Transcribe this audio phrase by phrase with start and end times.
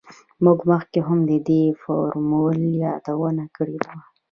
[0.43, 3.95] موږ مخکې هم د دې فورمول یادونه کړې وه